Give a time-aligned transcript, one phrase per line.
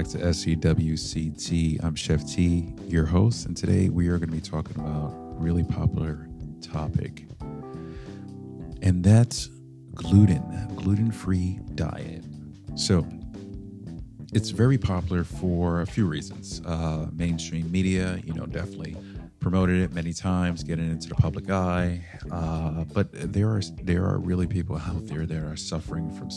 [0.00, 1.84] Back to SEWCT.
[1.84, 5.14] I'm Chef T, your host, and today we are going to be talking about a
[5.34, 6.26] really popular
[6.62, 7.26] topic,
[8.80, 9.50] and that's
[9.94, 10.42] gluten,
[10.74, 12.24] gluten-free diet.
[12.76, 13.06] So,
[14.32, 16.62] it's very popular for a few reasons.
[16.64, 18.96] Uh, mainstream media, you know, definitely
[19.38, 22.02] promoted it many times, getting into the public eye.
[22.32, 26.30] Uh, but there are there are really people out there that are suffering from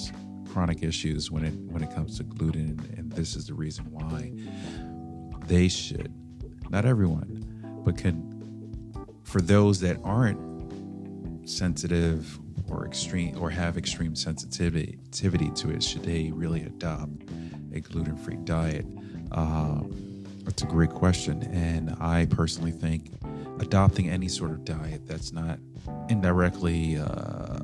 [0.54, 4.32] chronic issues when it when it comes to gluten, and this is the reason why
[5.48, 6.14] they should.
[6.70, 7.44] Not everyone,
[7.84, 8.32] but can
[9.24, 10.40] for those that aren't
[11.50, 17.24] sensitive or extreme or have extreme sensitivity to it, should they really adopt
[17.74, 18.86] a gluten-free diet?
[19.32, 19.92] Um,
[20.44, 23.12] that's a great question, and I personally think
[23.60, 25.58] adopting any sort of diet that's not
[26.10, 27.63] indirectly uh,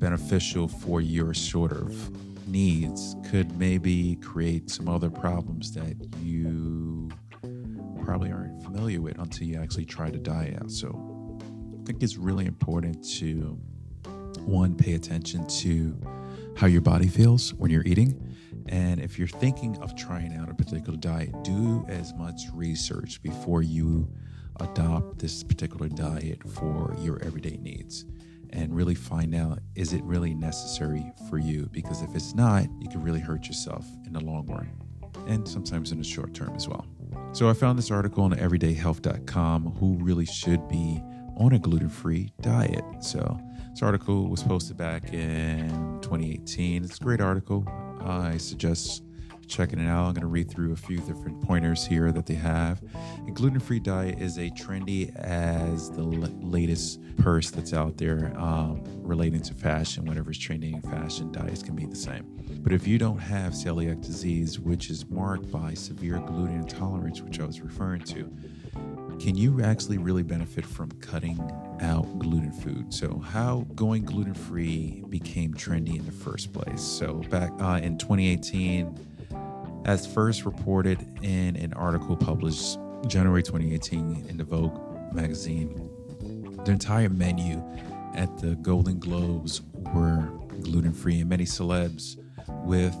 [0.00, 7.08] beneficial for your sort of needs could maybe create some other problems that you
[8.02, 10.70] probably aren't familiar with until you actually try to diet out.
[10.70, 11.38] So
[11.80, 13.58] I think it's really important to
[14.40, 15.96] one pay attention to
[16.56, 18.36] how your body feels when you're eating.
[18.68, 23.62] And if you're thinking of trying out a particular diet, do as much research before
[23.62, 24.08] you
[24.60, 28.06] adopt this particular diet for your everyday needs
[28.52, 31.68] and really find out is it really necessary for you?
[31.72, 34.70] Because if it's not, you can really hurt yourself in the long run
[35.26, 36.86] and sometimes in the short term as well.
[37.32, 41.00] So I found this article on everydayhealth.com who really should be
[41.36, 42.84] on a gluten free diet.
[43.00, 43.38] So
[43.70, 45.68] this article was posted back in
[46.02, 46.84] 2018.
[46.84, 47.66] It's a great article.
[48.00, 49.02] I suggest
[49.50, 50.06] checking it out.
[50.06, 52.80] I'm going to read through a few different pointers here that they have.
[53.26, 58.32] A gluten free diet is a trendy as the l- latest purse that's out there
[58.38, 60.04] um, relating to fashion.
[60.04, 62.24] Whatever's trending in fashion, diets can be the same.
[62.62, 67.40] But if you don't have celiac disease, which is marked by severe gluten intolerance, which
[67.40, 68.32] I was referring to,
[69.20, 71.38] can you actually really benefit from cutting
[71.80, 72.92] out gluten food?
[72.94, 76.80] So, how going gluten free became trendy in the first place?
[76.80, 79.09] So, back uh, in 2018,
[79.84, 84.78] as first reported in an article published January 2018 in the Vogue
[85.14, 85.90] magazine.
[86.64, 87.62] The entire menu
[88.14, 89.62] at the Golden Globes
[89.94, 90.30] were
[90.62, 92.16] gluten free, and many celebs
[92.64, 92.94] with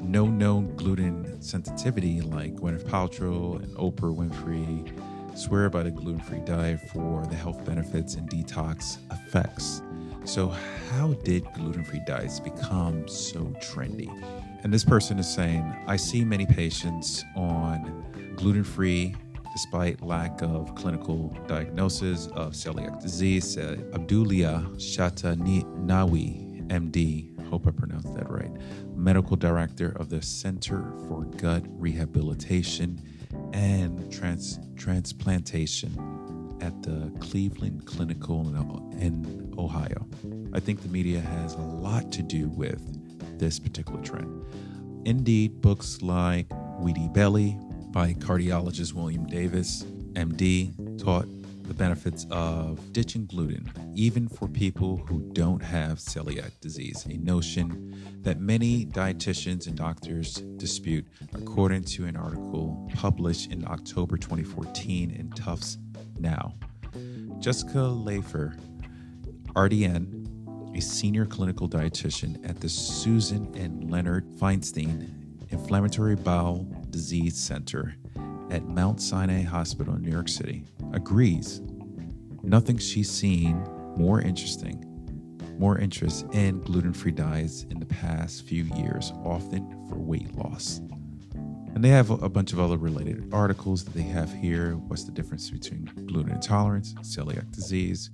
[0.00, 6.40] no known gluten sensitivity, like Gwyneth Paltrow and Oprah Winfrey, swear by the gluten free
[6.40, 9.82] diet for the health benefits and detox effects.
[10.24, 10.48] So,
[10.90, 14.10] how did gluten free diets become so trendy?
[14.64, 18.02] And this person is saying, I see many patients on
[18.34, 19.14] gluten free
[19.52, 24.64] despite lack of clinical diagnosis of celiac disease, said Abdulia
[25.86, 28.50] Nawi, MD, hope I pronounced that right,
[28.96, 33.00] medical director of the Center for Gut Rehabilitation
[33.52, 35.92] and Trans- Transplantation
[36.62, 38.40] at the Cleveland Clinical
[38.98, 40.08] in Ohio.
[40.54, 43.03] I think the media has a lot to do with
[43.38, 44.44] this particular trend.
[45.04, 46.48] Indeed, books like
[46.80, 47.58] Wheaty Belly
[47.90, 49.84] by cardiologist William Davis,
[50.14, 50.72] MD,
[51.02, 51.26] taught
[51.64, 57.94] the benefits of ditching gluten, even for people who don't have celiac disease, a notion
[58.22, 65.30] that many dietitians and doctors dispute, according to an article published in October 2014 in
[65.30, 65.78] Tufts
[66.18, 66.54] Now.
[67.38, 68.56] Jessica Lafer,
[69.54, 70.13] RDN,
[70.74, 75.08] a senior clinical dietitian at the Susan and Leonard Feinstein
[75.50, 77.94] Inflammatory Bowel Disease Center
[78.50, 81.60] at Mount Sinai Hospital in New York City, agrees
[82.42, 83.62] nothing she's seen
[83.96, 84.84] more interesting,
[85.58, 90.80] more interest in gluten free diets in the past few years, often for weight loss.
[91.74, 94.72] And they have a bunch of other related articles that they have here.
[94.76, 98.10] What's the difference between gluten intolerance, celiac disease,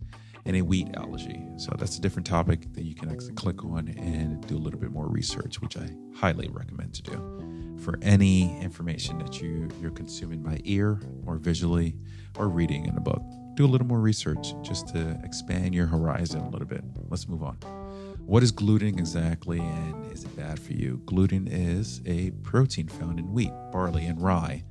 [0.47, 1.47] and a wheat allergy.
[1.57, 4.81] So that's a different topic that you can actually click on and do a little
[4.81, 7.77] bit more research, which I highly recommend to do.
[7.85, 11.97] For any information that you, you're consuming by ear or visually
[12.37, 13.23] or reading in a book,
[13.55, 16.85] do a little more research just to expand your horizon a little bit.
[17.09, 17.57] Let's move on.
[18.27, 21.03] What is gluten exactly and is it bad for you?
[21.05, 24.63] Gluten is a protein found in wheat, barley, and rye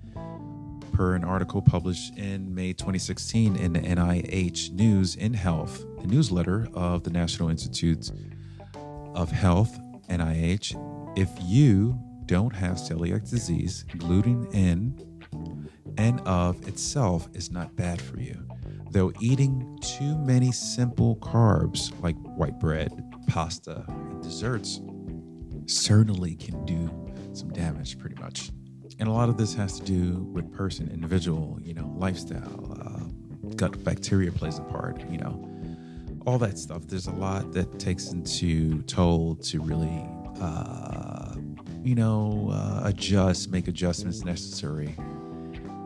[0.99, 6.67] per an article published in May 2016 in the NIH News in Health, the newsletter
[6.73, 8.11] of the National Institutes
[9.15, 9.79] of Health,
[10.09, 11.17] NIH.
[11.17, 15.23] If you don't have celiac disease, gluten in
[15.97, 18.45] and of itself is not bad for you.
[18.91, 22.91] Though eating too many simple carbs like white bread,
[23.25, 24.81] pasta, and desserts
[25.65, 26.91] certainly can do
[27.31, 28.51] some damage, pretty much.
[28.99, 33.51] And a lot of this has to do with person, individual, you know, lifestyle, uh,
[33.55, 35.49] gut bacteria plays a part, you know,
[36.25, 36.85] all that stuff.
[36.85, 40.05] There's a lot that takes into toll to really,
[40.41, 41.35] uh,
[41.81, 44.93] you know, uh, adjust, make adjustments necessary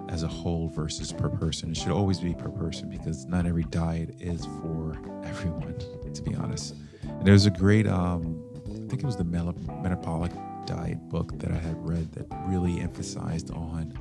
[0.09, 1.69] as a whole versus per person.
[1.69, 5.75] It should always be per person because not every diet is for everyone,
[6.11, 6.73] to be honest.
[7.03, 10.31] And there's a great, um, I think it was the metabolic
[10.65, 13.93] diet book that I had read that really emphasized on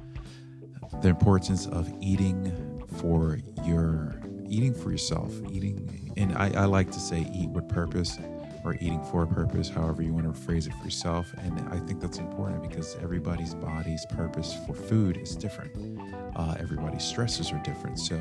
[1.01, 7.01] the importance of eating for your eating for yourself, eating, and I, I like to
[7.01, 8.19] say eat with purpose
[8.65, 11.33] or eating for a purpose, however you want to phrase it for yourself.
[11.39, 15.99] And I think that's important because everybody's body's purpose for food is different.
[16.37, 17.99] Uh, everybody's stresses are different.
[17.99, 18.17] So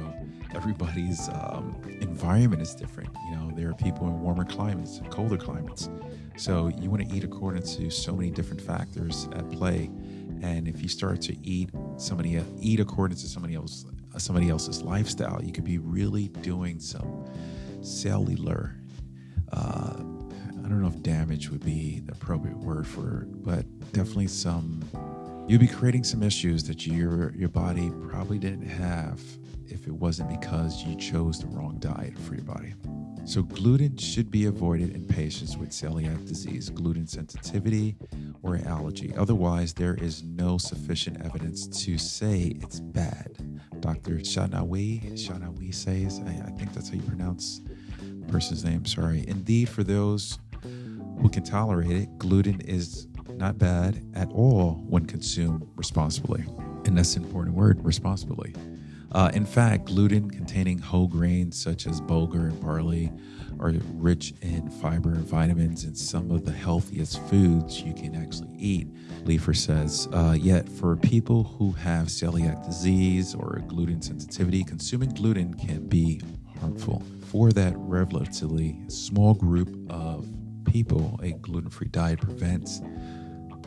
[0.55, 3.09] everybody's um, environment is different.
[3.29, 5.89] You know, there are people in warmer climates, and colder climates.
[6.37, 9.89] So you want to eat according to so many different factors at play.
[10.41, 13.85] And if you start to eat somebody eat according to somebody else
[14.17, 17.25] somebody else's lifestyle, you could be really doing some
[17.81, 18.75] cellular.
[19.51, 19.95] Uh,
[20.63, 24.83] I don't know if damage would be the appropriate word for it, but definitely some.
[25.47, 29.19] You'll be creating some issues that your your body probably didn't have
[29.71, 32.73] if it wasn't because you chose the wrong diet for your body.
[33.23, 37.95] So, gluten should be avoided in patients with celiac disease, gluten sensitivity,
[38.41, 39.13] or allergy.
[39.15, 43.37] Otherwise, there is no sufficient evidence to say it's bad.
[43.79, 44.17] Dr.
[44.17, 47.61] Shanawi, Shanawi says, I, I think that's how you pronounce
[47.99, 49.23] the person's name, sorry.
[49.27, 50.39] Indeed, for those
[51.21, 56.43] who can tolerate it, gluten is not bad at all when consumed responsibly.
[56.85, 58.55] And that's an important word, responsibly.
[59.11, 63.11] Uh, in fact, gluten containing whole grains such as bulgur and barley
[63.59, 68.55] are rich in fiber and vitamins and some of the healthiest foods you can actually
[68.57, 68.87] eat.
[69.25, 75.53] Leifer says, uh, yet for people who have celiac disease or gluten sensitivity, consuming gluten
[75.53, 76.21] can be
[76.59, 77.03] harmful.
[77.27, 80.27] For that relatively small group of
[80.65, 82.79] people, a gluten free diet prevents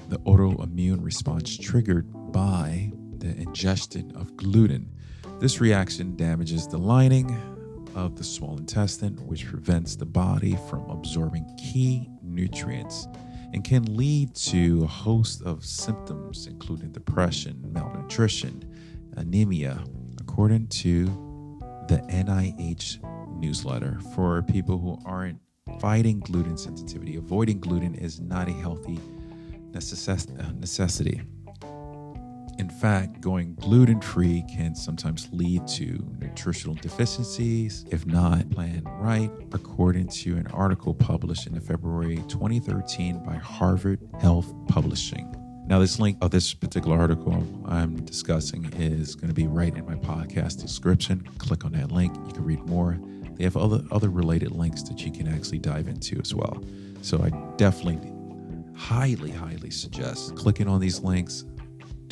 [0.08, 4.91] the autoimmune response triggered by the ingestion of gluten.
[5.44, 7.31] This reaction damages the lining
[7.94, 13.06] of the small intestine, which prevents the body from absorbing key nutrients
[13.52, 18.64] and can lead to a host of symptoms, including depression, malnutrition,
[19.19, 19.85] anemia,
[20.19, 21.05] according to
[21.88, 24.00] the NIH newsletter.
[24.14, 25.41] For people who aren't
[25.79, 28.99] fighting gluten sensitivity, avoiding gluten is not a healthy
[29.75, 31.20] necessity.
[32.59, 39.31] In fact, going gluten free can sometimes lead to nutritional deficiencies if not planned right,
[39.53, 45.34] according to an article published in February 2013 by Harvard Health Publishing.
[45.67, 49.84] Now, this link of this particular article I'm discussing is going to be right in
[49.87, 51.27] my podcast description.
[51.39, 52.15] Click on that link.
[52.27, 52.99] You can read more.
[53.37, 56.63] They have other, other related links that you can actually dive into as well.
[57.03, 58.13] So I definitely
[58.77, 61.44] highly, highly suggest clicking on these links,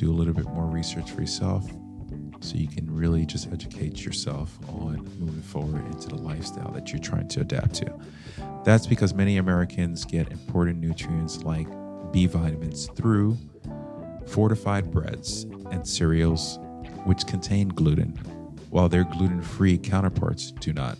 [0.03, 1.65] do a little bit more research for yourself
[2.41, 7.01] so you can really just educate yourself on moving forward into the lifestyle that you're
[7.01, 8.01] trying to adapt to.
[8.65, 11.69] That's because many Americans get important nutrients like
[12.11, 13.39] B vitamins through
[14.27, 16.59] fortified breads and cereals,
[17.05, 18.11] which contain gluten,
[18.71, 20.99] while their gluten free counterparts do not.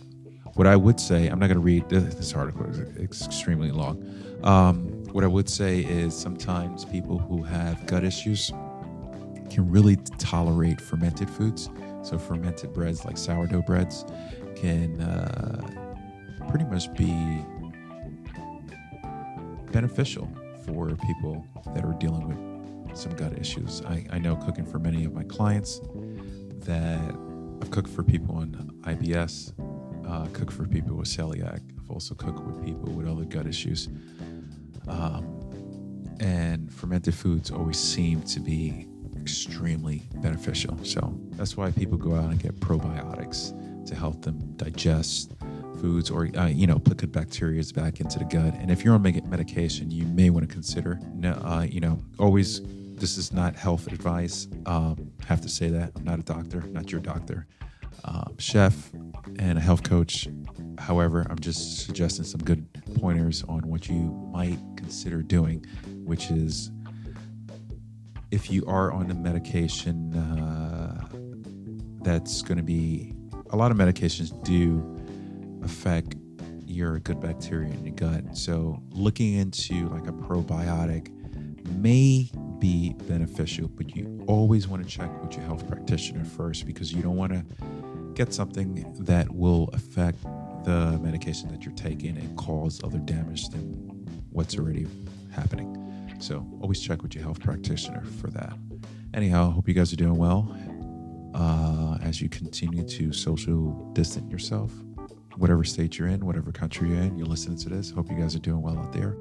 [0.53, 2.65] What I would say, I'm not going to read this article,
[2.97, 4.01] it's extremely long.
[4.43, 8.51] Um, what I would say is sometimes people who have gut issues
[9.53, 11.69] can really tolerate fermented foods.
[12.01, 14.03] So fermented breads like sourdough breads
[14.55, 15.61] can uh,
[16.49, 17.45] pretty much be
[19.71, 20.29] beneficial
[20.65, 22.27] for people that are dealing
[22.87, 23.81] with some gut issues.
[23.85, 25.81] I, I know cooking for many of my clients
[26.65, 27.15] that
[27.61, 29.53] I've cooked for people on IBS,
[30.07, 31.61] uh, cooked for people with celiac.
[31.79, 33.87] I've also cooked with people with other gut issues.
[34.87, 35.39] Um,
[36.19, 38.87] and fermented foods always seem to be
[39.23, 40.77] extremely beneficial.
[40.83, 43.53] So that's why people go out and get probiotics
[43.87, 45.31] to help them digest
[45.79, 48.53] foods or uh, you know put good bacteria back into the gut.
[48.55, 52.61] And if you're on medication, you may want to consider uh, you know always.
[52.95, 54.47] This is not health advice.
[54.65, 57.47] Um, have to say that I'm not a doctor, not your doctor,
[58.05, 58.91] um, chef,
[59.39, 60.27] and a health coach.
[60.77, 62.65] However, I'm just suggesting some good
[62.99, 63.99] pointers on what you
[64.31, 65.65] might consider doing,
[66.05, 66.71] which is
[68.33, 71.07] if you are on a medication uh,
[72.01, 73.13] that's going to be
[73.51, 74.83] a lot of medications do
[75.63, 76.15] affect
[76.65, 78.35] your good bacteria in your gut.
[78.35, 81.11] So looking into like a probiotic
[81.75, 86.91] may be beneficial, but you always want to check with your health practitioner first because
[86.91, 87.45] you don't want to
[88.15, 90.23] get something that will affect
[90.63, 93.61] the medication that you're taking and cause other damage than
[94.31, 94.87] what's already
[95.31, 95.82] happening.
[96.23, 98.53] So always check with your health practitioner for that.
[99.13, 100.57] Anyhow, hope you guys are doing well
[101.35, 104.71] uh, as you continue to social distance yourself.
[105.35, 107.91] Whatever state you're in, whatever country you're in, you're listening to this.
[107.91, 109.17] Hope you guys are doing well out there.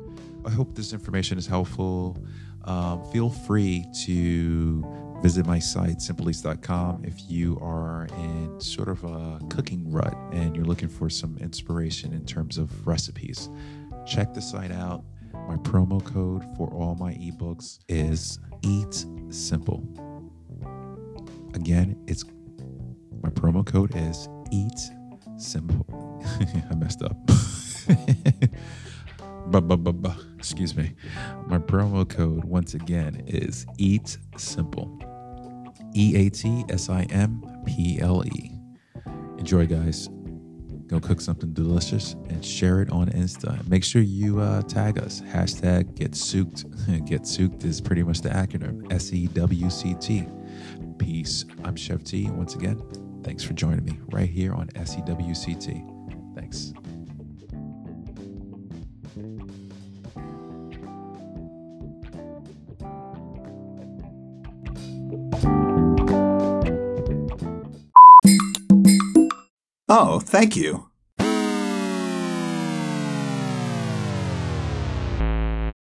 [0.47, 2.25] I hope this information is helpful.
[2.66, 9.40] Um, feel free to visit my site, simpleeats.com, if you are in sort of a
[9.50, 13.49] cooking rut and you're looking for some inspiration in terms of recipes.
[14.06, 15.02] Check the site out.
[15.52, 19.87] My promo code for all my ebooks is Eat Simple.
[21.52, 22.25] Again, it's
[23.23, 24.90] my promo code is Eat
[25.37, 26.25] Simple.
[26.71, 27.18] I messed up.
[30.38, 30.94] Excuse me.
[31.47, 34.99] My promo code once again is Eat Simple.
[35.94, 38.59] E A T S I M P L E.
[39.37, 40.09] Enjoy, guys.
[40.92, 43.66] Go cook something delicious and share it on Insta.
[43.66, 45.22] Make sure you uh, tag us.
[45.22, 46.66] Hashtag get souped.
[47.06, 50.26] get souped is pretty much the acronym S E W C T.
[50.99, 51.46] Peace.
[51.64, 52.28] I'm Chef T.
[52.32, 52.78] Once again,
[53.25, 56.34] thanks for joining me right here on SEWCT.
[56.34, 56.75] Thanks.
[70.04, 70.91] Oh, thank you.